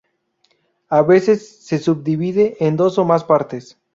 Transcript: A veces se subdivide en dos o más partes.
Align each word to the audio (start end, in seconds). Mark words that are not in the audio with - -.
A 0.89 1.03
veces 1.03 1.57
se 1.63 1.77
subdivide 1.77 2.57
en 2.59 2.75
dos 2.75 2.97
o 2.97 3.05
más 3.05 3.23
partes. 3.23 3.77